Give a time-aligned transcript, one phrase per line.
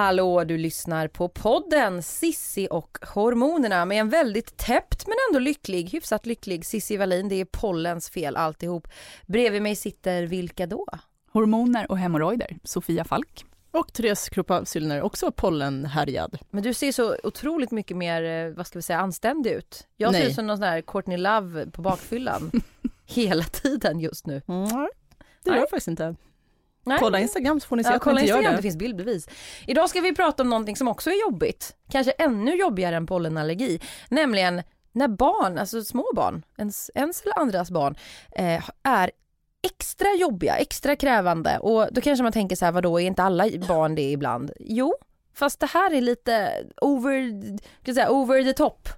[0.00, 5.90] Hallå, du lyssnar på podden Sissi och hormonerna med en väldigt täppt men ändå lycklig,
[5.90, 7.28] hyfsat lycklig Sissi Wallin.
[7.28, 8.88] Det är pollens fel alltihop.
[9.26, 10.86] Bredvid mig sitter vilka då?
[11.32, 13.44] Hormoner och hemorrojder, Sofia Falk.
[13.70, 16.38] Och Therese Krupa Syllner, också pollenhärjad.
[16.50, 19.86] Men du ser så otroligt mycket mer, eh, vad ska vi säga, anständig ut.
[19.96, 20.28] Jag ser Nej.
[20.28, 22.50] ut som någon sån här Courtney Love på bakfyllan
[23.06, 24.42] hela tiden just nu.
[24.48, 24.88] Mm,
[25.44, 26.14] det gör jag faktiskt inte.
[26.90, 26.98] Nej.
[27.00, 28.62] Kolla Instagram så får ni se Ja, att kolla inte gör Instagram, det det.
[28.62, 29.28] finns bildbevis.
[29.66, 33.80] Idag ska vi prata om någonting som också är jobbigt, kanske ännu jobbigare än pollenallergi,
[34.08, 34.62] nämligen
[34.92, 37.94] när barn, alltså små barn, ens, ens eller andras barn,
[38.32, 39.10] eh, är
[39.62, 43.44] extra jobbiga, extra krävande och då kanske man tänker så här, vadå, är inte alla
[43.68, 44.50] barn det ibland?
[44.60, 44.94] Jo,
[45.34, 47.32] fast det här är lite over,
[47.82, 48.88] ska säga, over the top.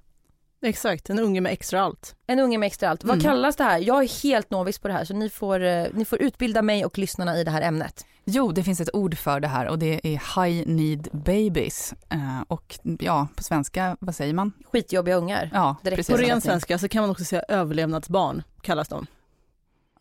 [0.62, 2.14] Exakt, en unge med extra allt.
[2.26, 3.04] En unge med extra allt.
[3.04, 3.24] Vad Mm.
[3.24, 3.78] kallas det här?
[3.78, 6.84] Jag är helt novis på det här så ni får, eh, ni får utbilda mig
[6.84, 8.06] och lyssnarna i det här ämnet.
[8.24, 11.94] Jo, det finns ett ord för det här och det är high need babies.
[12.08, 14.52] Eh, och ja, på svenska, vad säger man?
[14.72, 15.50] Skitjobbiga ungar.
[15.52, 16.16] Ja, Direkt precis.
[16.16, 19.06] På ren svenska så kan man också säga överlevnadsbarn, kallas de.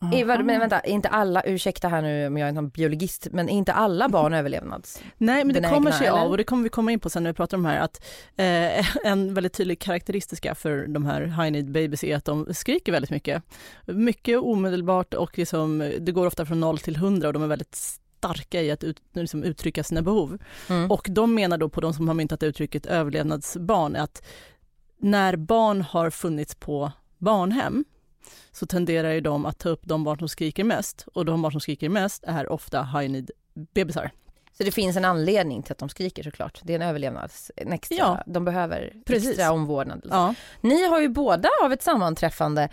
[0.02, 0.44] Aha.
[0.44, 4.10] men vänta, inte alla, ursäkta här nu om jag är en biologist, men inte alla
[4.10, 5.02] barn överlevnads?
[5.18, 6.20] Nej, men det Benägna, kommer sig eller?
[6.20, 7.80] av, och det kommer vi komma in på sen när vi pratar om det här,
[7.80, 8.04] att
[8.36, 12.92] eh, en väldigt tydlig karaktäristika för de här high need babies är att de skriker
[12.92, 13.44] väldigt mycket.
[13.86, 17.76] Mycket omedelbart och liksom, det går ofta från 0 till 100 och de är väldigt
[17.76, 20.38] starka i att ut, liksom uttrycka sina behov.
[20.70, 20.92] Mm.
[20.92, 24.24] Och de menar då på de som har myntat uttrycket överlevnadsbarn att
[24.98, 27.86] när barn har funnits på barnhem
[28.52, 31.52] så tenderar ju de att ta upp de barn som skriker mest och de barn
[31.52, 33.32] som skriker mest är ofta high need
[33.74, 34.12] bebisar.
[34.58, 36.60] Så det finns en anledning till att de skriker såklart.
[36.64, 38.24] Det är en överlevnads, en extra, Ja.
[38.26, 39.30] de behöver Precis.
[39.30, 40.08] extra omvårdnad.
[40.10, 40.36] Ja.
[40.62, 42.70] Ni har ju båda av ett sammanträffande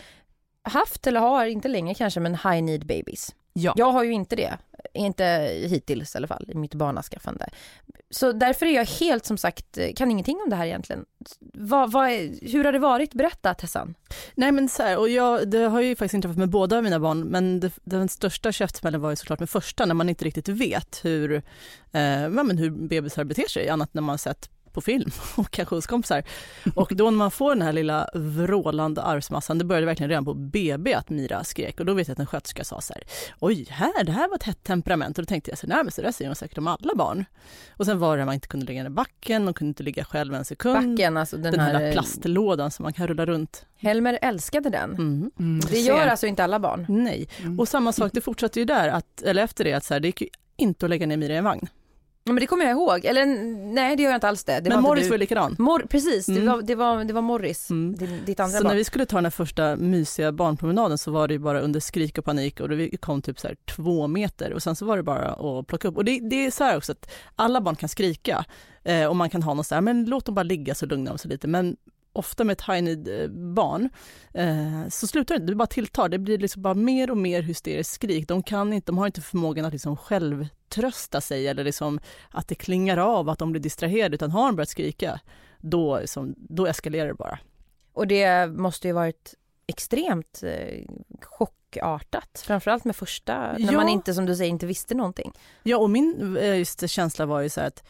[0.63, 3.35] haft, eller har, inte längre kanske, men high need babies.
[3.59, 3.75] Ja.
[3.77, 4.59] Jag har ju inte det,
[4.95, 5.25] inte
[5.71, 7.49] hittills i alla fall, i mitt barnaskaffande.
[8.11, 11.05] Så därför är jag helt som sagt, kan ingenting om det här egentligen.
[11.55, 13.15] Vad, vad, är- hur har det varit?
[13.15, 13.95] Berätta Tessan.
[14.35, 17.21] Nej men så här, och jag, det har ju faktiskt inträffat med båda mina barn,
[17.21, 21.01] men det, den största käftsmällen var ju såklart med första, när man inte riktigt vet
[21.05, 25.75] hur, eh, men hur bebisar beter sig, annat när man sett på film och kanske
[25.75, 26.23] hos kompisar.
[26.75, 30.35] Och då när man får den här lilla vrålande arvsmassan, det började verkligen redan på
[30.35, 33.03] BB att Mira skrek och då vet jag att en sköterska sa så här,
[33.41, 35.85] oj, här, det här var ett hett temperament och då tänkte jag så här, nej
[35.85, 37.25] men så där säger man säkert om alla barn.
[37.77, 39.83] Och sen var det att man inte kunde ligga ner i backen, och kunde inte
[39.83, 40.91] ligga själv en sekund.
[40.97, 43.67] Backen, alltså den, Den här, här, lilla plastlådan som man kan rulla runt.
[43.77, 44.91] Helmer älskade den.
[44.91, 45.31] Mm.
[45.39, 46.87] Mm, Det gör alltså inte alla barn.
[46.89, 47.61] Nej, Mm.
[47.61, 50.09] och samma sak, det fortsatte ju där, att, eller efter det, att så här, det
[50.09, 51.67] gick ju inte att lägga ner Mira i en vagn.
[52.29, 53.05] Ja, men det kommer jag ihåg.
[53.05, 53.27] Eller
[53.75, 54.61] nej, det gör jag inte alls det.
[54.61, 55.09] det Men Morris du.
[55.09, 55.57] var ju likadan.
[55.59, 56.47] Mor precis, det, Mm.
[56.47, 57.97] var, det, var, det var Morris, Mm.
[57.97, 58.69] din, ditt andra Så barn.
[58.71, 61.81] när vi skulle ta den här första mysiga barnpromenaden så var det ju bara under
[61.81, 64.97] skrik och panik och det kom typ så här två meter och sen så var
[64.97, 65.97] det bara att plocka upp.
[65.97, 68.45] Och det, det är så här också att alla barn kan skrika
[68.85, 71.13] eh, och man kan ha något så här, men låt dem bara ligga så lugnar
[71.13, 71.49] de sig lite.
[71.49, 71.77] Men
[72.13, 73.89] ofta med ett need eh, barn
[74.35, 76.09] eh, så slutar det inte, det bara tilltar.
[76.09, 78.29] Det blir liksom bara mer och mer hysteriskt skrik.
[78.29, 79.97] De kan inte, de har inte förmågan att liksom
[80.69, 84.57] självtrösta sig eller liksom att det klingar av, att de blir distraherade, utan har de
[84.57, 85.21] börjat skrika,
[85.59, 87.39] då, liksom, då eskalerar det bara.
[87.93, 89.35] Och det måste ju varit
[89.67, 90.85] extremt eh,
[91.23, 93.79] chockartat, framförallt med första, när Ja.
[93.79, 95.33] man inte som du säger inte visste någonting.
[95.63, 97.83] Ja, och min eh, just känsla var ju så att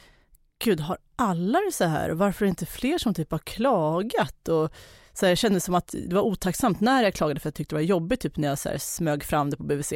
[0.65, 2.11] gud, har alla det så här?
[2.11, 4.49] Varför är det inte fler som typ har klagat?
[4.49, 4.73] Och
[5.19, 7.75] så här, jag kände som att det var otacksamt när jag klagade för jag tyckte
[7.75, 9.93] det var jobbigt typ när jag så här, smög fram det på BVC.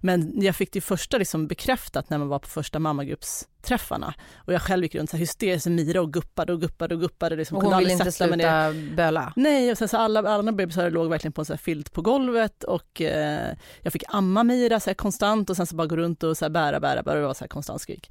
[0.00, 4.62] Men jag fick det första liksom bekräftat när man var på första mammagruppsträffarna och jag
[4.62, 7.36] själv gick runt så här hysteriskt Mira och guppade och guppade och guppade.
[7.36, 9.32] Liksom, Och hon ville inte sluta böla.
[9.36, 12.02] Nej, och sen så alla andra bebisar låg verkligen på en så här filt på
[12.02, 15.96] golvet och eh, jag fick amma Mira så här konstant och sen så bara gå
[15.96, 18.10] runt och så här bära, bära, bära och det var så här konstant skrik.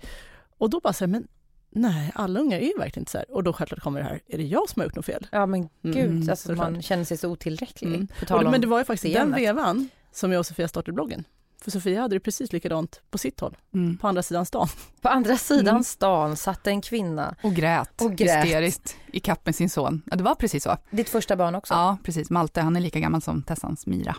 [0.58, 1.28] Och då bara så här, men
[1.72, 3.32] nej, alla ungar är ju verkligen inte så här.
[3.32, 5.28] Och då självklart kommer det här, är det jag som har gjort något fel?
[5.32, 7.88] Ja men gud, Mm, alltså man känner sig så otillräcklig.
[7.96, 8.08] Mm.
[8.20, 10.46] På tal Och, om men det var ju faktiskt i den vevan som jag och
[10.46, 11.24] Sofia startade bloggen.
[11.72, 13.98] För Sofia hade det precis likadant på sitt håll, Mm.
[13.98, 14.68] på andra sidan stan.
[15.02, 15.84] På andra sidan Mm.
[15.84, 18.44] stan satt en kvinna, Och grät, Och grät.
[18.46, 20.02] hysteriskt i kapp med sin son.
[20.06, 20.78] Ja, det var precis så.
[20.92, 21.74] ditt första barn också.
[21.74, 22.30] Ja, precis.
[22.30, 24.16] Malte, han är lika gammal som Tessans Mira.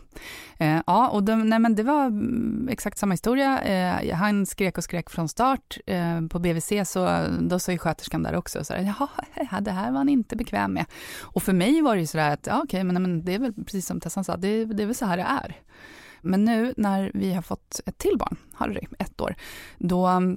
[0.58, 3.60] Eh, ja, och de, nej, men det var mm, exakt samma historia.
[3.62, 5.78] Eh, han skrek och skrek från start.
[5.86, 8.94] Eh, på BVC så då sa ju sköterskan där också så här,
[9.50, 10.84] ja, det här var han inte bekväm med.
[11.20, 13.34] Och för mig var det ju så där att, ja, okej, men, nej, men det
[13.34, 15.56] är väl precis som Tessan sa, det, det är väl så här det är.
[16.20, 19.34] Men nu när vi har fått ett till barn, Harry, ett år,
[19.78, 20.36] då mm,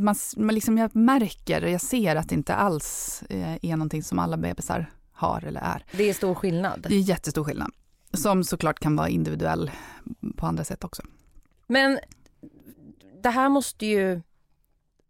[0.00, 4.02] man, man liksom, jag märker och jag ser att det inte alls eh, är någonting
[4.02, 5.84] som alla bebisar har eller är.
[5.92, 6.86] Det är stor skillnad.
[6.88, 7.70] Det är jättestor skillnad.
[8.12, 9.70] Som såklart kan vara individuell
[10.36, 11.02] på andra sätt också.
[11.66, 11.98] Men
[13.22, 14.20] det här måste ju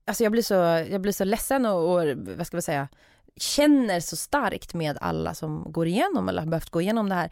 [0.05, 0.55] alltså jag blir så,
[0.91, 2.89] jag blir så ledsen och, och vad ska man säga,
[3.37, 7.31] känner så starkt med alla som går igenom eller har behövt gå igenom det här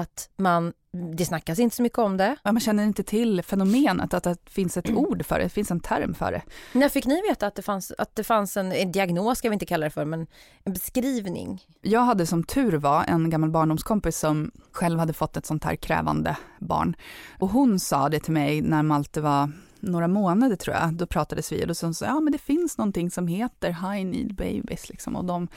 [0.00, 0.72] att man,
[1.16, 2.36] det snackas inte så mycket om det.
[2.42, 5.70] Ja, man känner inte till fenomenet, att det finns ett ord för det, det finns
[5.70, 6.42] en term för det.
[6.72, 9.52] När fick ni veta att det fanns, att det fanns en, en diagnos, ska vi
[9.52, 10.26] inte kalla det för, men
[10.64, 11.62] en beskrivning?
[11.80, 15.76] Jag hade som tur var en gammal barndomskompis som själv hade fått ett sånt här
[15.76, 16.96] krävande barn.
[17.38, 19.50] Och hon sa det till mig när Malte var
[19.84, 23.10] några månader tror jag, då pratades vi och då sa ja men det finns någonting
[23.10, 25.48] som heter high need babies liksom och de,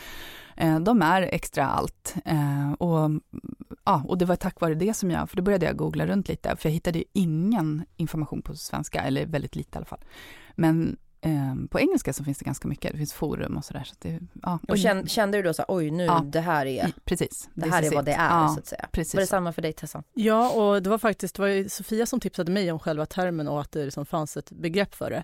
[0.57, 2.15] eh, de är extra allt.
[2.25, 3.11] Eh, och,
[3.85, 6.27] ja, och det var tack vare det som jag, för då började jag googla runt
[6.27, 10.03] lite, för jag hittade ju ingen information på svenska, eller väldigt lite i alla fall.
[10.55, 10.97] Men
[11.69, 13.83] på engelska så finns det ganska mycket, det finns forum och sådär.
[13.83, 14.59] Så det, ja.
[14.67, 16.23] Och kände, kände du då så oj nu ja.
[16.25, 18.89] det här är, precis, det här är vad det är ja, så att säga.
[18.91, 19.13] Precis.
[19.15, 20.03] Var det samma för dig Tessan?
[20.13, 23.61] Ja och det var faktiskt, det var Sofia som tipsade mig om själva termen och
[23.61, 25.23] att det liksom fanns ett begrepp för det.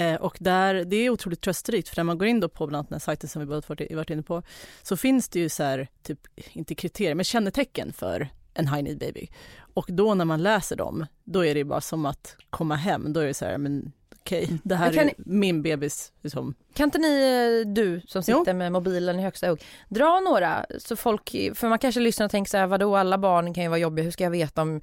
[0.00, 2.78] Eh, och där, det är otroligt trösterikt för när man går in då på bland
[2.78, 3.62] annat den här sajten som vi båda
[3.96, 4.42] varit inne på
[4.82, 6.20] så finns det ju så här, typ,
[6.52, 9.28] inte kriterier, men kännetecken för en high need baby.
[9.74, 13.12] Och då när man läser dem, då är det bara som att komma hem.
[13.12, 13.92] Då är det så här, men
[14.24, 14.60] okej, okay, mm.
[14.64, 16.12] det här är ni, min bebis.
[16.22, 16.54] Liksom.
[16.74, 18.54] Kan inte ni, eh, du som sitter jo.
[18.54, 22.50] med mobilen i högsta hugg, dra några så folk, för man kanske lyssnar och tänker
[22.50, 24.80] så här, vadå alla barn kan ju vara jobbiga, hur ska jag veta om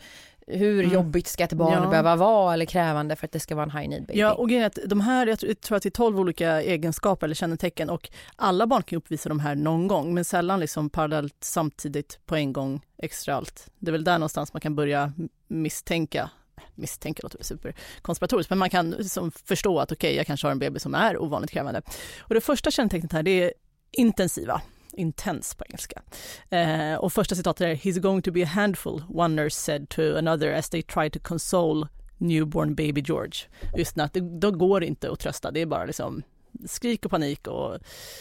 [0.47, 0.93] hur mm.
[0.93, 1.89] jobbigt ska ett barn ja.
[1.89, 4.19] behöva vara eller krävande för att det ska vara en high need baby?
[4.19, 7.27] Ja, och grejen är att de här, jag tror att det är 12 olika egenskaper
[7.27, 11.38] eller kännetecken och alla barn kan uppvisa de här någon gång, men sällan liksom parallellt
[11.39, 13.67] samtidigt på en gång extra allt.
[13.79, 15.13] Det är väl där någonstans man kan börja
[15.47, 16.29] misstänka
[16.81, 20.59] misstänker låter superkonspiratoriskt, men man kan liksom förstå att okej, okay, jag kanske har en
[20.59, 21.81] bebis som är ovanligt krävande.
[22.19, 23.53] Och det första kännetecknet här, det är
[23.91, 24.61] intensiva
[24.93, 26.01] intens på engelska.
[26.49, 30.01] Eh, och första citatet är “He's going to be a handful”, one nurse said to
[30.17, 31.87] another as they try to console
[32.17, 33.33] newborn baby George.
[33.77, 36.23] Just att det, då går det inte att trösta, det är bara liksom
[36.65, 37.77] skrik och panik och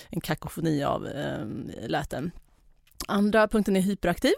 [0.09, 1.47] en kakofoni av eh,
[1.89, 2.31] läten.
[3.09, 4.33] Andra punkten är hyperaktiv.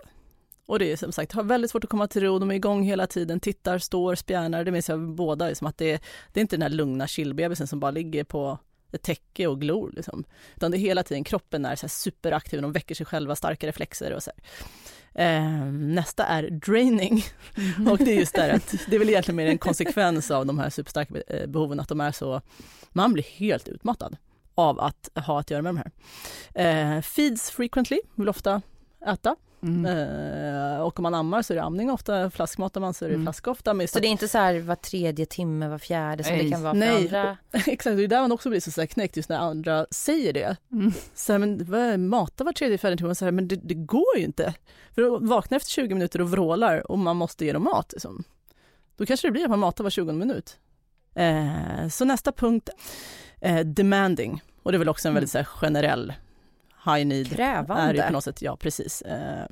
[0.72, 2.82] Och det är som sagt, har väldigt svårt att komma till ro, de är igång
[2.82, 6.02] hela tiden, tittar, står, spjärnar, det minns jag båda, liksom att det,
[6.32, 8.58] det är inte den här lugna chillbebisen som bara ligger på
[8.92, 10.24] ett täcke och glor liksom.
[10.56, 14.12] Utan det är hela tiden, kroppen är så superaktiv, de väcker sig själva, starka reflexer
[14.12, 14.30] och så
[15.14, 17.24] eh, nästa är draining.
[17.90, 20.58] och det är just där att det är väl egentligen mer en konsekvens av de
[20.58, 22.40] här superstarka eh, behoven, att de är så,
[22.90, 24.16] man blir helt utmattad
[24.54, 26.96] av att ha att göra med de här.
[26.96, 28.62] Eh, feeds frequently, vill ofta
[29.06, 29.36] äta.
[29.62, 29.86] Mm.
[29.86, 33.14] Eh, och om man ammar så är det amning ofta, flaskmatar man så är det
[33.14, 33.24] mm.
[33.24, 33.74] flaska ofta.
[33.74, 36.44] Men så det är inte så här var tredje timme, var fjärde som Nej.
[36.44, 36.96] det kan vara för Nej.
[36.96, 37.36] andra?
[37.52, 40.56] Exakt, det är där man också blir så, så knäckt just när andra säger det.
[40.72, 40.92] Mm.
[41.14, 44.16] Så här, men vad, mata var tredje, fjärde timme, så här, men det, det, går
[44.16, 44.54] ju inte.
[44.94, 47.92] För då vaknar efter 20 minuter och vrålar och man måste ge dem mat.
[47.92, 48.24] Liksom.
[48.96, 50.58] Då kanske det blir att man matar var 20 minut.
[51.14, 52.70] Eh, så nästa punkt,
[53.40, 54.42] eh, demanding.
[54.62, 56.12] Och det är väl också en väldigt så här, generell
[56.84, 57.82] high need Krävande.
[57.82, 59.02] är ju på något sätt, ja precis.
[59.02, 59.46] Eh,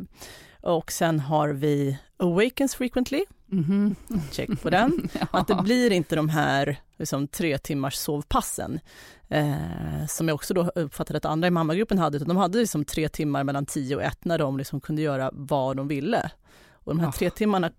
[0.63, 4.21] och sen har vi awakens frequently, mm -hmm.
[4.31, 5.09] check på den.
[5.21, 5.27] ja.
[5.31, 8.81] Att det blir inte de här liksom, tre timmars sovpassen,
[9.29, 12.85] eh, som jag också då uppfattade att andra i mammagruppen hade, utan de hade liksom
[12.85, 16.31] tre timmar mellan tio och ett när de liksom kunde göra vad de ville.
[16.73, 17.13] Och de här oh.
[17.13, 17.71] tre timmarna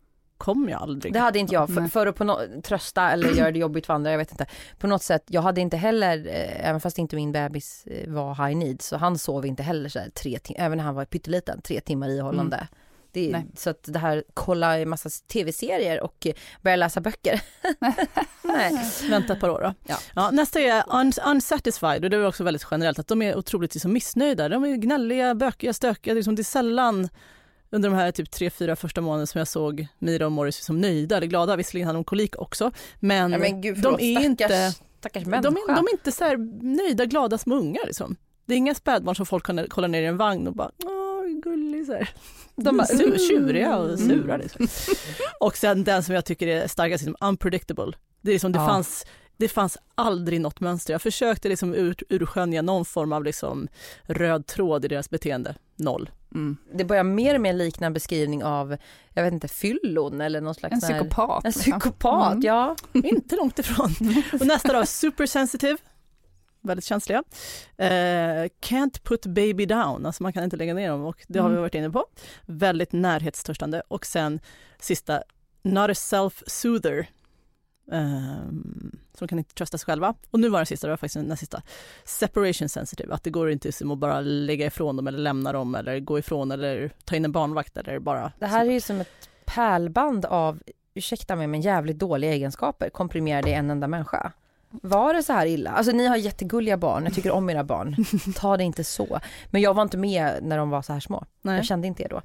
[0.42, 1.14] kom jag aldrig.
[1.14, 3.94] Det hade inte jag, för, för att på no trösta eller göra det jobbigt för
[3.94, 4.46] andra, jag vet inte.
[4.80, 8.48] På något sätt, jag hade inte heller, eh, även fast inte min bebis eh, var
[8.48, 11.06] high need, så han sov inte heller så här, tre timmar, även när han var
[11.06, 12.56] pytteliten, tre timmar ihållande.
[12.56, 12.68] Mm.
[13.14, 16.28] Det, så att det här, kolla en massa tv-serier och
[16.62, 17.42] börja läsa böcker.
[18.42, 18.92] Nej.
[19.10, 19.74] Vänta ett par år då.
[19.86, 19.98] Ja.
[20.16, 23.76] ja nästa är un unsatisfied och det är också väldigt generellt att de är otroligt
[23.76, 24.50] liksom, missnöjda.
[24.50, 26.14] De är gnälliga, bökiga, stökiga.
[26.14, 27.10] Det är, liksom, det är sällan
[27.72, 30.82] under de här typ tre, fyra första månaderna som jag såg Mira och Morris som
[30.82, 31.56] nöjda eller glada.
[31.56, 35.24] Visserligen hade de kolik också, men, ja, men gud, förlåt, de är stackars, inte stackars
[35.24, 37.86] de, är, de är inte så nöjda, glada små ungar.
[37.86, 38.16] Liksom.
[38.46, 41.86] Det är inga spädbarn som folk kollar ner i en vagn och bara åh, gullig
[41.86, 42.10] så här.
[42.56, 44.10] De är sur, tjuriga och mm.
[44.10, 44.38] sura.
[44.38, 44.68] Liksom.
[45.40, 47.92] och sen den som jag tycker är starkast, liksom, unpredictable.
[48.22, 48.68] Det är som det ja.
[48.68, 49.06] fanns
[49.42, 50.94] det fanns aldrig något mönster.
[50.94, 53.68] Jag försökte liksom ur, urskönja någon form av liksom
[54.04, 55.56] röd tråd i deras beteende.
[55.76, 56.10] Noll.
[56.36, 56.58] Mm.
[56.74, 58.78] Det börjar mer och mer likna en beskrivning av,
[59.14, 60.74] jag vet inte, fyllon eller någon slags...
[60.74, 61.46] En psykopat.
[61.46, 62.46] En psykopat, mm.
[62.46, 62.76] ja.
[62.94, 63.96] inte långt ifrån.
[64.34, 65.78] Och nästa då, supersensitive.
[66.62, 67.20] Väldigt känsliga.
[67.20, 71.50] Uh, can't put baby down, alltså man kan inte lägga ner dem och det har
[71.50, 71.62] vi mm.
[71.62, 72.06] varit inne på.
[72.46, 74.40] Väldigt närhetstörstande och sen
[74.80, 75.24] sista,
[75.64, 77.06] not a self-soother.
[77.86, 80.16] Um, så de kan inte trösta sig själva.
[80.32, 81.62] Och nu var den sista, det var faktiskt den sista,
[82.04, 86.00] separation sensitive, att det går inte att bara lägga ifrån dem eller lämna dem eller
[86.00, 88.32] gå ifrån eller ta in en barnvakt eller bara...
[88.40, 90.60] Det här är ju som ett pärlband av,
[90.94, 94.32] ursäkta mig, men jävligt dåliga egenskaper komprimerade i en enda människa.
[94.70, 95.72] Var det så här illa?
[95.72, 97.96] Alltså ni har jättegulliga barn, jag tycker om era barn.
[98.36, 99.20] Ta det inte så.
[99.50, 101.26] Men jag var inte med när de var så här små.
[101.42, 101.56] Nej.
[101.56, 102.22] Jag kände inte det då.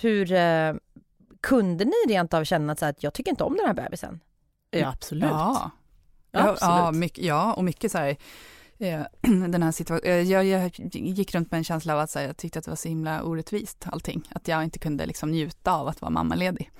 [0.00, 0.74] Hur eh,
[1.40, 4.20] kunde ni rent av känna så här att jag tycker inte om den här bebisen?
[4.70, 5.30] Ja, absolut.
[5.30, 5.70] Ja.
[6.30, 6.60] Ja, absolut.
[6.60, 8.16] ja, mycket, ja, och mycket så här,
[8.78, 9.00] eh,
[9.48, 12.58] den här situationen, jag, jag gick runt med en känsla av att här, jag tyckte
[12.58, 16.00] att det var så himla orättvist allting, att jag inte kunde liksom njuta av att
[16.00, 16.70] vara mammaledig.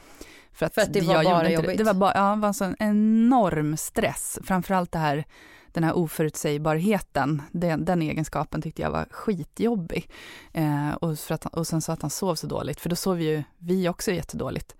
[0.52, 1.70] För att, För att det var bara jobbigt.
[1.70, 5.24] Det, det var bara, ja, det var en sån enorm stress, framförallt det här,
[5.72, 10.10] den här oförutsägbarheten, den, den egenskapen tyckte jag var skitjobbig.
[10.52, 13.20] Eh, och, för att, och sen så att han sov så dåligt, för då sov
[13.20, 14.74] ju vi också jättedåligt.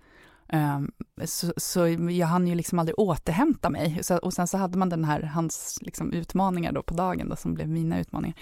[0.53, 0.91] Um,
[1.25, 3.99] så, så jag hann ju liksom aldrig återhämta mig.
[4.01, 7.35] Så, och sen så hade man den här, hans liksom utmaningar då på dagen då,
[7.35, 8.37] som blev mina utmaningar.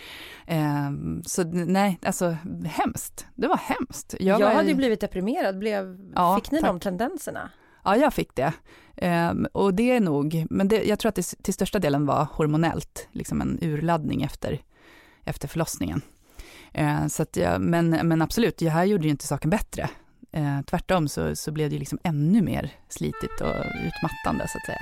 [0.47, 3.25] Um, så nej, alltså hemskt.
[3.35, 4.15] Det var hemskt.
[4.19, 6.69] Jag, var, hade ju blivit deprimerad, blev, Ja, fick ni tack.
[6.69, 7.49] de tendenserna?
[7.83, 8.53] Ja, jag fick det.
[9.01, 12.27] Um, och det är nog, men det, jag tror att det till största delen var
[12.31, 14.61] hormonellt, liksom en urladdning efter,
[15.23, 16.01] efter förlossningen.
[16.79, 19.89] Uh, så att jag, men, men absolut, det här gjorde ju inte saken bättre.
[20.37, 23.55] Eh, tvärtom så, så blev det ju liksom ännu mer slitigt och
[23.87, 24.81] utmattande så att säga.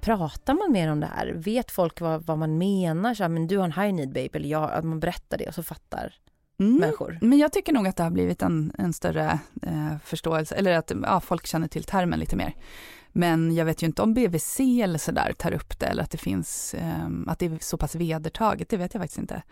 [0.00, 1.32] Pratar man mer om det här?
[1.36, 3.14] Vet folk vad, vad man menar?
[3.14, 5.46] Så här, men du har en high need babe, eller jag, att man berättar det
[5.48, 6.14] och så fattar
[6.60, 6.76] Mm.
[6.76, 7.18] människor.
[7.22, 10.92] Men jag tycker nog att det har blivit en, en större eh, förståelse, eller att
[11.02, 12.54] ja, folk känner till termen lite mer.
[13.12, 16.18] Men jag vet ju inte om BVC eller sådär tar upp det, eller att det
[16.18, 19.42] finns, eh, att det är så pass vedertaget, det vet jag faktiskt inte.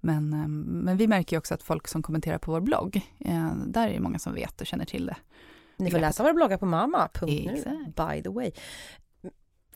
[0.00, 3.52] Men, eh, men vi märker ju också att folk som kommenterar på vår blogg, eh,
[3.66, 5.16] där är det många som vet och känner till det.
[5.76, 7.64] Ni får läsa våra bloggar på mamma.nu,
[7.96, 8.52] by the way.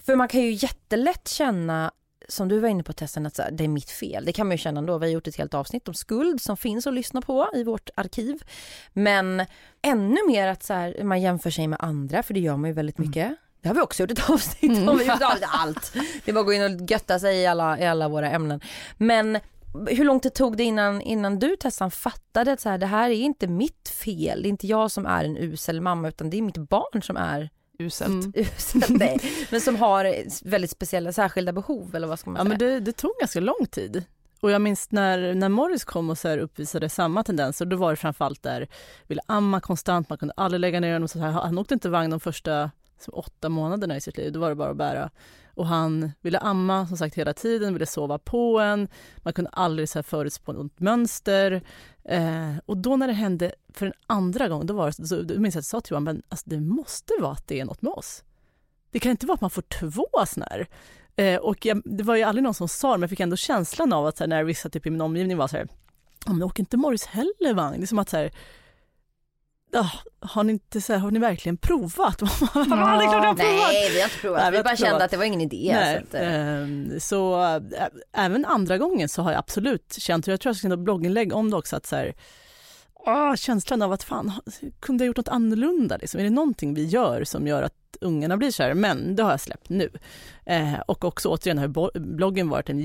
[0.03, 1.93] För man kan ju jättelätt känna,
[2.31, 4.25] som du var inne på testen, att det är mitt fel.
[4.25, 4.99] Det kan man ju känna ändå.
[4.99, 7.91] Vi har gjort ett helt avsnitt om skuld som finns att lyssna på i vårt
[7.95, 8.43] arkiv.
[8.93, 9.47] Men
[9.83, 12.75] ännu mer att så här, man jämför sig med andra, för det gör man ju
[12.75, 13.37] väldigt mycket.
[13.63, 14.99] Det har vi också gjort ett avsnitt om.
[14.99, 15.93] Vi har gjort avsnitt allt.
[16.25, 18.61] Det är bara att gå in och götta sig i alla, i alla våra ämnen.
[18.97, 19.39] Men
[19.89, 23.11] hur lång tid tog det innan, innan du Tessan fattade att så här, det här
[23.11, 24.43] är inte mitt fel.
[24.43, 27.17] Det är inte jag som är en usel mamma utan det är mitt barn som
[27.17, 28.11] är Uselt.
[28.11, 28.33] Mm.
[28.35, 28.83] usel.
[28.89, 29.21] Nej,
[29.51, 30.15] men som har
[30.49, 32.49] väldigt speciella särskilda behov eller vad ska man Ja, säga?
[32.49, 34.05] men det, det tog ganska lång tid.
[34.41, 37.91] Och jag minns när, när Morris kom och så här uppvisade samma tendenser, då var
[37.91, 38.69] det framförallt där,
[39.07, 41.09] ville amma konstant, man kunde aldrig lägga ner honom.
[41.09, 42.71] Så här, han åkte inte vagn de första
[43.01, 45.11] som åtta månaderna i sitt liv, då var det bara att bära.
[45.61, 49.89] Och han ville amma som sagt hela tiden, ville sova på en, man kunde aldrig
[49.89, 51.63] så här förutspå något mönster.
[52.05, 55.41] Eh, och då när det hände för en andra gång, då var det så, då
[55.41, 57.65] minns jag att jag sa till honom, men alltså, det måste vara att det är
[57.65, 58.25] något med oss.
[58.91, 60.69] Det kan inte vara att man får två såna här.
[61.17, 63.37] Eh, och jag, det var ju aldrig någon som sa det, men jag fick ändå
[63.37, 65.69] känslan av att här, när vissa typ i min omgivning var så här,
[66.27, 67.81] ja men åker inte Morris heller vagn?
[67.81, 68.33] Det är som att så här,
[69.73, 72.19] ja, har ni inte så här, har ni verkligen provat?
[72.19, 73.39] det är klart jag har provat!
[73.39, 74.41] Nej, vi har inte provat.
[74.43, 75.03] Nej, vi vi bara inte kände provat.
[75.03, 75.71] att det var ingen idé.
[75.75, 80.27] Nej, så att, eh, ehm, så äh, även andra gången så har jag absolut känt,
[80.27, 82.15] och jag tror jag ska skriva ett blogginlägg om det också, att så här,
[83.07, 84.33] ah, känslan av att fan,
[84.81, 85.97] kunde jag gjort något annorlunda?
[85.97, 86.21] Liksom?
[86.21, 88.75] Är det någonting vi gör som gör att ungarna blir så här?
[88.75, 89.91] Men det har jag släppt nu.
[90.47, 92.81] Eh, och också återigen har bloggen varit en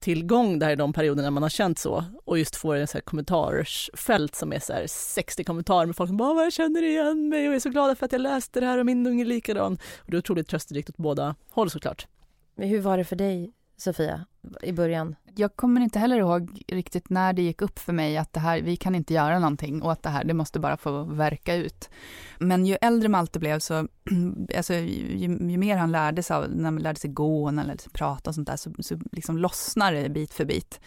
[0.00, 3.02] tillgång där i de perioderna man har känt så och just får en så här
[3.02, 7.48] kommentarsfält som är så här 60 kommentarer med folk som bara jag känner igen mig
[7.48, 9.78] och är så glada för att jag läste det här och min unge är likadan.
[9.98, 12.06] Och det är otroligt trösterikt åt båda håll såklart.
[12.54, 14.26] men hur var det för dig, Sofia,
[14.62, 15.16] i början?
[15.36, 18.60] Jag kommer inte heller ihåg riktigt när det gick upp för mig att det här,
[18.60, 21.90] vi kan inte göra någonting och att det här, det måste bara få verka ut.
[22.38, 23.88] Men ju äldre Malte blev så,
[24.56, 27.68] alltså ju, ju mer han lärde sig, när man lärde sig gå och när han
[27.68, 30.80] lärde sig prata och sånt där, så, så liksom lossnar det bit för bit.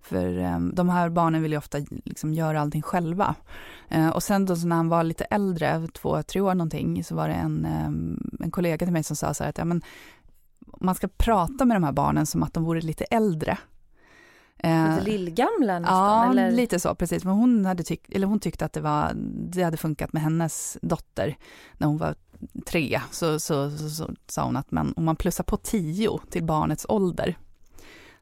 [0.00, 3.34] För eh, de här barnen vill ju ofta liksom göra allting själva.
[3.88, 7.14] Eh, och sen då så när han var lite äldre, två, tre år någonting, så
[7.14, 9.82] var det en, eh, en kollega till mig som sa så här att ja, men,
[10.80, 13.58] man ska prata med de här barnen som att de vore lite äldre.
[14.58, 15.96] Eh, Lite lillgamla nästan?
[15.98, 16.50] Ja, eller?
[16.50, 17.24] lite så, precis.
[17.24, 19.12] Men hon, hade tyckt, eller hon tyckte att det, var,
[19.52, 21.36] det hade funkat med hennes dotter
[21.78, 22.14] när hon var
[22.66, 23.00] tre.
[23.10, 26.86] Så, så, så, så sa hon att man, om man plussar på tio till barnets
[26.88, 27.36] ålder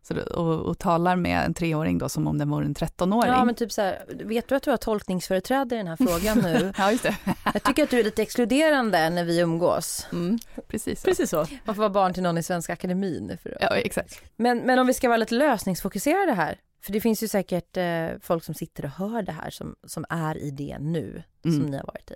[0.03, 3.31] så, och, och talar med en treåring då som om den vore en trettonåring.
[3.33, 6.39] Ja men typ så här, vet du att du har tolkningsföreträde i den här frågan
[6.39, 6.73] nu?
[6.79, 7.17] Ja, just det.
[7.55, 10.07] Jag tycker att du är lite exkluderande när vi umgås.
[10.13, 10.39] Mm.
[10.69, 11.05] Precis så.
[11.09, 11.47] Precis så.
[11.65, 13.39] Man får vara barn till någon i Svenska Akademin.
[13.43, 14.23] För Ja, exakt.
[14.37, 18.07] men, men om vi ska vara lite lösningsfokuserade här, för det finns ju säkert eh,
[18.21, 21.67] folk som sitter och hör det här som, som är i det nu, som Mm.
[21.71, 22.15] ni har varit i.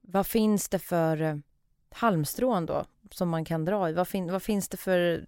[0.00, 1.36] Vad finns det för eh,
[1.94, 2.84] halmstrån då,
[3.14, 3.92] som man kan dra i?
[3.92, 5.26] Vad, fin, vad finns det för,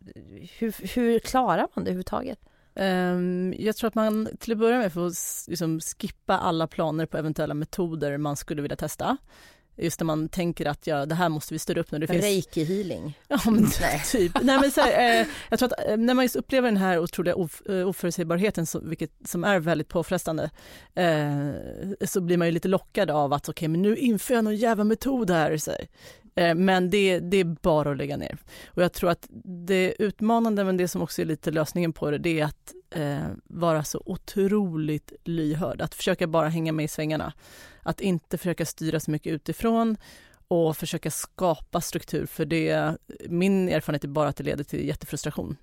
[0.59, 2.39] hur, hur klarar man det överhuvudtaget?
[2.77, 5.13] Um, jag tror att man till att börja med får
[5.51, 9.17] liksom skippa alla planer på eventuella metoder man skulle vilja testa.
[9.77, 11.99] Just när man tänker att ja, det här måste vi styra upp nu.
[11.99, 12.23] Det finns...
[12.23, 13.19] Reiki healing?
[13.29, 14.03] Ja, men Nej.
[14.13, 14.33] typ.
[14.43, 16.99] Nej, men så här, eh, jag tror att eh, när man just upplever den här
[16.99, 20.51] otroliga of, eh, oförutsägbarheten, som, vilket, som är väldigt påfrestande,
[20.95, 21.51] eh,
[22.07, 24.57] så blir man ju lite lockad av att okej, okay, men nu inför jag någon
[24.57, 25.57] jävla metod här.
[25.57, 25.89] Så här.
[26.35, 28.39] Eh, men det, det är bara att lägga ner.
[28.67, 32.19] Och jag tror att det utmanande, men det som också är lite lösningen på det,
[32.19, 37.33] det är att eh, vara så otroligt lyhörd, att försöka bara hänga med i svängarna.
[37.83, 39.97] Att inte försöka styra så mycket utifrån
[40.49, 42.97] och försöka skapa struktur, för det,
[43.29, 45.57] min erfarenhet är bara att det leder till jättefrustration.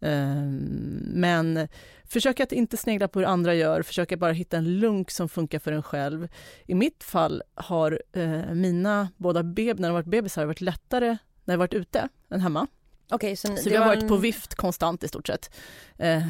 [0.00, 1.68] Ehm, men
[2.04, 5.58] försök att inte snegla på hur andra gör, försöka bara hitta en lunk som funkar
[5.58, 6.28] för en själv.
[6.66, 11.54] I mitt fall har eh, mina båda bebisar, när de varit bebisar, varit lättare när
[11.54, 12.66] jag varit ute än hemma.
[13.10, 14.08] Okay, så, så vi har varit en...
[14.08, 15.54] på vift konstant i stort sett.
[15.98, 16.22] Eh,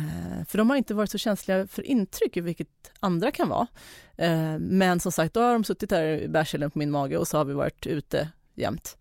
[0.48, 2.68] för de har inte varit så känsliga för intryck, vilket
[3.00, 3.66] andra kan vara.
[4.16, 7.28] Eh, men som sagt, då har de suttit där i bärseln på min mage och
[7.28, 8.96] så har vi varit ute jämt.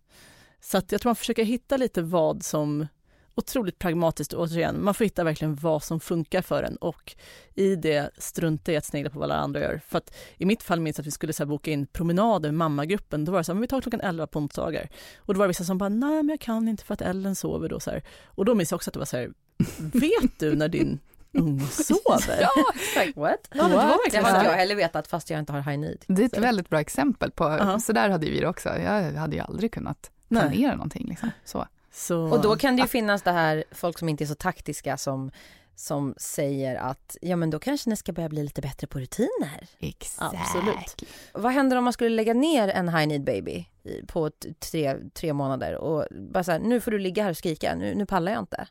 [0.60, 2.86] Så att jag tror man försöker hitta lite vad som
[3.36, 4.84] otroligt pragmatiskt återigen.
[4.84, 7.16] Man får hitta verkligen vad som funkar för en och
[7.54, 9.80] i det strunta i att snegla på vad alla andra gör.
[9.88, 12.48] För att i mitt fall minns jag att vi skulle så här, boka in promenader
[12.48, 13.24] med mammagruppen.
[13.24, 14.88] Då var det så här, men vi tar klockan 11 på onsdagar.
[15.16, 17.34] Och då var det vissa som bara, nej men jag kan inte för att Ellen
[17.34, 17.80] sover då.
[17.80, 18.02] Så här.
[18.26, 19.30] Och då minns jag också att det var så här,
[19.78, 21.00] vet du när din
[21.32, 22.38] ung sover.
[22.40, 23.16] ja, exakt.
[23.16, 23.48] What?
[23.54, 26.04] Ja, det, var det hade jag heller vetat fast jag inte har high need.
[26.06, 26.40] Det är ett så.
[26.40, 27.78] väldigt bra exempel på, uh -huh.
[27.78, 28.68] så där hade vi det också.
[28.68, 30.76] Jag hade ju aldrig kunnat planera Nej.
[30.76, 31.06] någonting.
[31.08, 31.30] Liksom.
[31.44, 31.66] Så.
[31.96, 34.96] Så, och då kan det ju finnas det här, folk som inte är så taktiska
[34.96, 35.30] som
[35.74, 39.68] som säger att ja men då kanske ni ska börja bli lite bättre på rutiner.
[39.78, 40.34] Exakt.
[40.40, 41.12] Absolut.
[41.32, 43.66] Vad händer om man skulle lägga ner en high need baby
[44.06, 47.74] på tre, tre månader och bara så här, nu får du ligga här och skrika,
[47.74, 48.68] nu, nu pallar jag inte.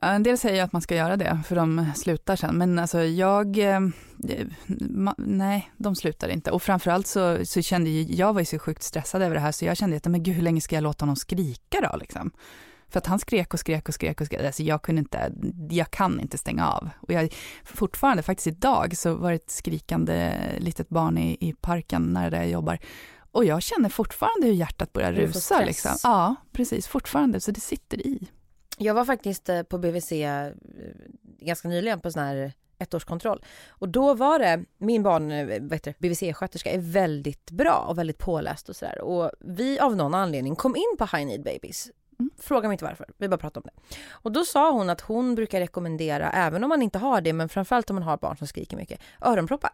[0.00, 2.58] Ja, en del säger att man ska göra det, för de slutar sen.
[2.58, 3.80] Men alltså jag, eh,
[5.16, 6.50] nej, de slutar inte.
[6.50, 9.52] Och framförallt så, så kände jag, jag var ju så sjukt stressad över det här,
[9.52, 12.30] så jag kände att, men gud, hur länge ska jag låta honom skrika då liksom?
[12.88, 14.44] För att han skrek och skrek och skrek och skrek.
[14.44, 15.32] Alltså jag kunde inte,
[15.70, 16.90] jag kan inte stänga av.
[17.00, 22.02] Och jag, fortfarande, faktiskt idag, så var det ett skrikande litet barn i, i parken
[22.02, 22.78] när jag jobbar.
[23.32, 25.64] Och jag känner fortfarande hur hjärtat börjar rusa.
[25.64, 25.96] Liksom.
[26.02, 28.28] Ja, precis, fortfarande, så det sitter i.
[28.76, 30.48] Jag var faktiskt eh, på BVC eh,
[31.38, 33.44] ganska nyligen på sån här ettårskontroll.
[33.68, 38.76] Och då var det, min barn, eh, BVC-sköterska är väldigt bra och väldigt påläst och
[38.76, 39.00] sådär.
[39.00, 41.90] Och vi av någon anledning kom in på High Need Babies.
[42.18, 42.30] Mm.
[42.38, 43.96] Fråga mig inte varför, vi bara pratade om det.
[44.10, 47.48] Och då sa hon att hon brukar rekommendera, även om man inte har det, men
[47.48, 49.70] framförallt om man har barn som skriker mycket, öronproppar.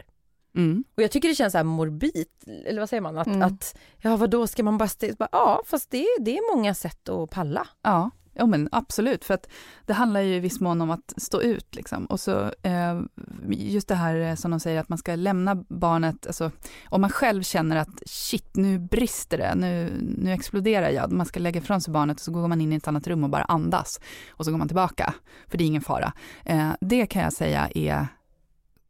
[0.56, 0.84] Mm.
[0.96, 2.26] Och jag tycker det känns så här morbid,
[2.66, 3.18] eller vad säger man?
[3.18, 3.42] Att, mm.
[3.42, 4.88] att ja vadå ska man bara,
[5.32, 7.68] ja fast det, det är många sätt att palla.
[7.82, 9.48] Ja, Ja men absolut, för att
[9.86, 12.06] det handlar ju i viss mån om att stå ut liksom.
[12.06, 13.00] Och så eh,
[13.48, 16.50] just det här eh, som de säger att man ska lämna barnet, alltså
[16.88, 21.40] om man själv känner att shit nu brister det, nu, nu exploderar jag, man ska
[21.40, 23.44] lägga ifrån sig barnet och så går man in i ett annat rum och bara
[23.44, 25.14] andas och så går man tillbaka,
[25.48, 26.12] för det är ingen fara.
[26.44, 28.06] Eh, det kan jag säga är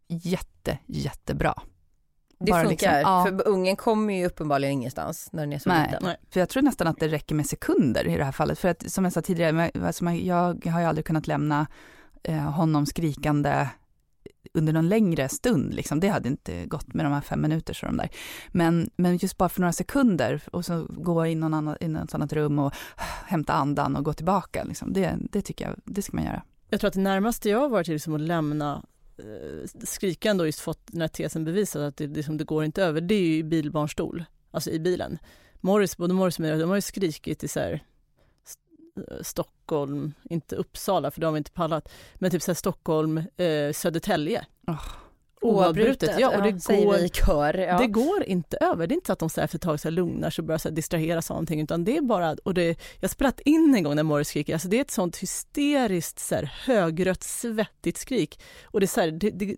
[0.09, 1.55] jätte, jättebra.
[2.45, 3.25] Det funkar, liksom, ja.
[3.25, 5.87] för ungen kommer ju uppenbarligen ingenstans när den är så Nej.
[5.87, 6.03] liten.
[6.03, 6.17] Nej.
[6.31, 8.59] För jag tror nästan att det räcker med sekunder i det här fallet.
[8.59, 11.67] För att som jag sa tidigare, alltså jag har ju aldrig kunnat lämna
[12.23, 13.69] eh, honom skrikande
[14.55, 16.01] under någon längre stund, liksom.
[16.01, 18.09] det hade inte gått med de här fem minuter så de där.
[18.49, 22.15] Men, men just bara för några sekunder och så gå in någon annan, i något
[22.15, 22.75] annat rum och
[23.27, 24.93] hämta andan och gå tillbaka, liksom.
[24.93, 26.43] det, det tycker jag, det ska man göra.
[26.69, 28.83] Jag tror att det närmaste jag har varit är liksom att lämna
[29.19, 32.65] Eh, skrikan då just fått den här tesen bevisad att det, det, som det går
[32.65, 35.19] inte över, det är ju i bilbarnstol, alltså i bilen.
[35.61, 37.85] Morris, både Morris och Mira, de har ju skrikit i så här,
[38.97, 43.19] eh, Stockholm, inte Uppsala för de har vi inte pallat, men typ så här Stockholm,
[43.19, 44.47] eh, Södertälje.
[44.67, 45.02] Oh.
[45.43, 47.79] Oavbrutet, ja, och det, ja, går, kör, ja.
[47.79, 48.87] det går inte över.
[48.87, 50.59] Det är inte så att de så efter ett tag så lugnar sig och börjar
[50.59, 53.97] så distraheras av någonting, utan det är bara, och det, jag spelat in en gång
[53.97, 58.41] när Morris skriker, alltså det är ett sånt hysteriskt så här, högrött svettigt skrik.
[58.65, 59.57] Och det är så här, det, det,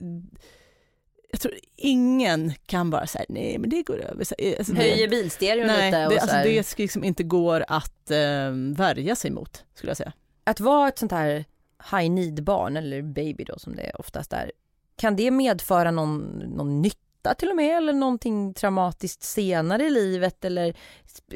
[1.35, 4.19] jag tror ingen kan bara säga nej men det går över.
[4.59, 6.07] Alltså, Höjer bilstereon nej, lite?
[6.07, 9.91] Och det, alltså, det är skrik som inte går att eh, värja sig mot, skulle
[9.91, 10.13] jag säga.
[10.45, 11.45] Att vara ett sånt här
[11.91, 14.53] high need barn, eller baby då som det oftast är,
[14.97, 20.45] kan det medföra någon, någon nytta till och med eller någonting traumatiskt senare i livet
[20.45, 20.77] eller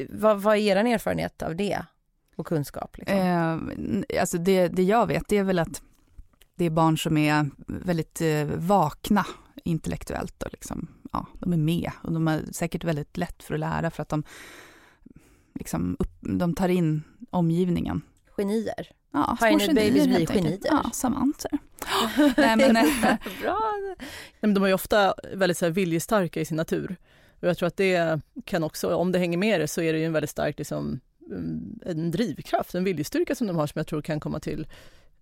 [0.09, 1.85] vad, vad är er erfarenhet av det
[2.35, 2.97] och kunskap?
[2.97, 3.17] Liksom?
[3.17, 5.81] Eh, alltså det, det jag vet det är väl att
[6.55, 9.25] det är barn som är väldigt eh, vakna
[9.63, 13.59] intellektuellt och liksom, ja, de är med och de har säkert väldigt lätt för att
[13.59, 14.23] lära för att de
[15.53, 18.01] liksom upp, de tar in omgivningen.
[18.37, 18.91] Genier.
[19.11, 20.59] Ja, genier, Babies blir genier.
[20.63, 21.59] Ja, savanter.
[22.37, 22.73] Nej, men,
[23.41, 23.59] Bra.
[23.99, 24.07] Nej,
[24.39, 26.95] men de är ju ofta väldigt så här, viljestarka i sin natur.
[27.39, 29.99] Och jag tror att det kan också, om det hänger med det, så är det
[29.99, 33.87] ju en väldigt stark liksom, mm, en drivkraft, en viljestyrka som de har som jag
[33.87, 34.67] tror kan komma till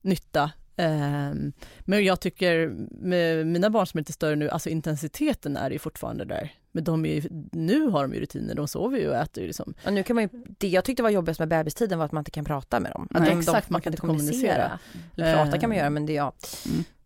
[0.02, 0.52] nytta.
[0.76, 5.72] Um, men jag tycker med mina barn som är lite större nu, alltså intensiteten är
[5.72, 6.54] ju fortfarande där.
[6.78, 9.74] Men de är, nu har de ju rutiner, de sover ju och äter ju liksom.
[9.86, 12.22] Och nu kan man ju, det jag tyckte var jobbigast med bebistiden var att man
[12.22, 13.08] inte kan prata med dem.
[13.12, 14.80] Att Nej, de, exakt, de, man kan inte kommunicera.
[15.16, 16.34] Eller prata kan man Eh, göra men det, ja.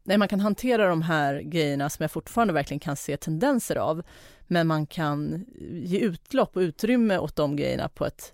[0.03, 4.03] Nej, man kan hantera de här grejerna som jag fortfarande verkligen kan se tendenser av.
[4.47, 8.33] Men man kan ge utlopp och utrymme åt de grejerna på ett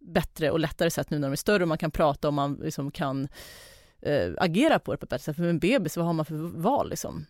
[0.00, 1.66] bättre och lättare sätt nu när de är större.
[1.66, 3.28] Man kan prata och man liksom kan
[4.02, 5.36] eh, agera på det på ett bättre sätt.
[5.36, 7.26] För med en bebis, vad har man för val liksom?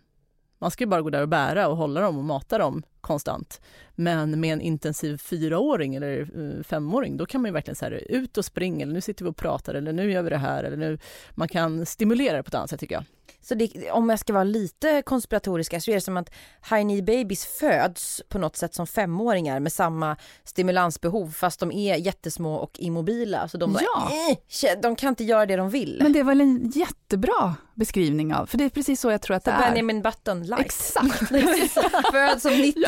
[0.58, 3.60] Man ska ju bara gå där och bära och hålla dem och mata dem konstant.
[3.94, 7.92] Men med en intensiv fyraåring eller eh, femåring, då kan man ju verkligen så här,
[8.08, 10.64] ut och springa, eller nu sitter vi och pratar, eller nu gör vi det här,
[10.64, 10.98] eller nu...
[11.34, 13.04] Man kan stimulera det på ett annat sätt tycker jag.
[13.42, 16.30] Så det, om jag ska vara lite konspiratoriska så är det som att
[16.70, 21.96] high need babies föds på något sätt som femåringar med samma stimulansbehov fast de är
[21.96, 23.48] jättesmå och immobila.
[23.48, 24.10] Så de, bara, Ja.
[24.30, 25.98] "Eh, tje, de kan inte göra det de vill.
[26.02, 29.36] men det är väl en jättebra beskrivning av, för det är precis så jag tror
[29.36, 29.68] att det Så är.
[29.70, 30.60] Benjamin Button light.
[30.60, 31.18] Exakt.
[32.12, 32.82] Föds som 90.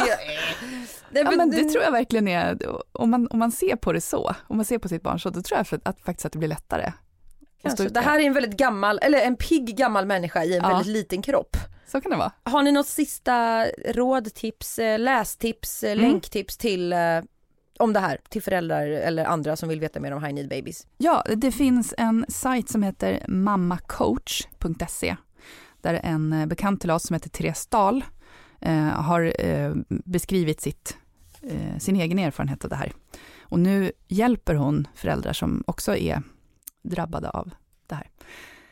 [1.11, 2.59] Nej, Ja, men det tror jag verkligen är,
[2.92, 5.31] om man, om man ser på det så, om man ser på sitt barn så,
[5.31, 6.85] då tror jag för, att, faktiskt att det blir lättare.
[6.87, 6.94] att
[7.62, 7.88] Kanske.
[7.88, 10.68] Det här är en väldigt gammal, eller en pigg gammal människa i en Ja.
[10.68, 11.57] väldigt liten kropp.
[11.87, 12.33] Så kan det vara.
[12.42, 16.05] Har ni något sista råd, tips, eh, lästips, eh, Mm.
[16.05, 16.99] länktips till eh,
[17.79, 20.87] om det här till föräldrar eller andra som vill veta mer om high need babies?
[20.99, 25.16] Ja, det finns en sajt som heter mammacoach.se
[25.83, 28.05] där en bekant till oss som heter Therese Dahl
[28.61, 30.97] Eh, har eh, beskrivit sitt,
[31.42, 32.92] eh, sin egen erfarenhet av det här.
[33.40, 36.23] Och nu hjälper hon föräldrar som också är
[36.83, 37.51] drabbade av
[37.87, 38.11] det här.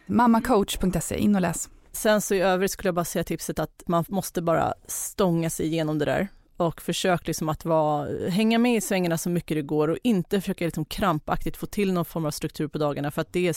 [0.06, 1.70] Mammacoach.se, in och läs.
[1.92, 5.66] Sen så i övrigt skulle jag bara säga tipset att man måste bara stånga sig
[5.66, 9.62] igenom det där och försök liksom att vara, hänga med i svängarna så mycket det
[9.62, 13.20] går och inte försöka liksom krampaktigt få till någon form av struktur på dagarna för
[13.20, 13.56] att det är,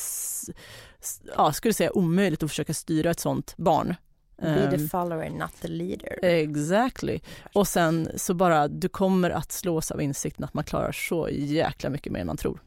[1.37, 3.95] ja, skulle säga omöjligt att försöka styra ett sånt barn.
[4.41, 6.19] Be the Ehm, follower, not the leader.
[6.21, 7.19] Exactly.
[7.53, 11.89] Och sen så bara, du kommer att slås av insikten att man klarar så jäkla
[11.89, 12.61] mycket mer än man tror.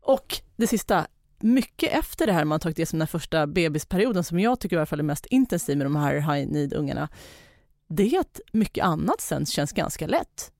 [0.00, 1.06] Och det sista,
[1.38, 4.78] mycket efter det här man tagit det som den första bebisperioden som jag tycker i
[4.78, 7.08] alla fall är mest intensiv med de här high need-ungarna,
[7.88, 10.52] det är att mycket annat sen känns ganska lätt.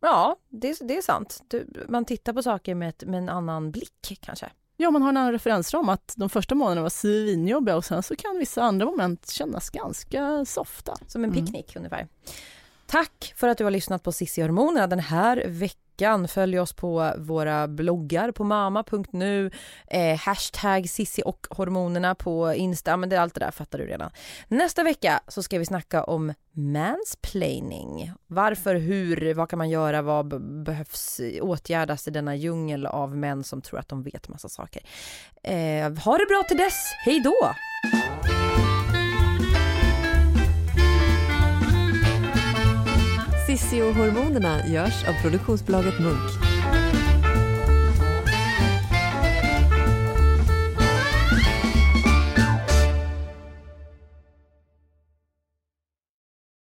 [0.00, 1.42] Ja, det, det är sant.
[1.48, 4.50] Du, man tittar på saker med, ett, med en annan blick kanske.
[4.76, 8.16] Ja, man har en annan referensram att de första månaderna var svinjobbiga och sen så
[8.16, 10.94] kan vissa andra moment kännas ganska softa.
[11.06, 11.44] Som en Mm.
[11.44, 12.08] picknick ungefär.
[12.86, 15.80] Tack för att du har lyssnat på Cissi Hormonerna den här veckan.
[16.28, 19.50] Följ oss på våra bloggar på mama.nu,
[19.86, 23.86] eh, hashtag Sissi och hormonerna på Insta, men det är allt det där fattar du
[23.86, 24.10] redan.
[24.48, 28.12] Nästa vecka så ska vi snacka om mansplaining.
[28.26, 33.62] Varför, hur, vad kan man göra, vad behövs åtgärdas i denna djungel av män som
[33.62, 34.82] tror att de vet massa saker.
[35.42, 37.52] Eh, ha det bra till dess, hej då!
[43.56, 46.45] Sissi och hormonerna görs av produktionsbolaget Munk.